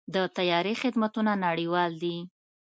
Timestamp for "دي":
2.03-2.17